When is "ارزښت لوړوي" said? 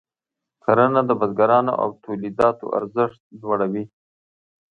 2.79-3.83